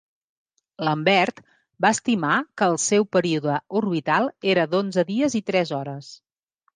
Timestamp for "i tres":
5.41-5.73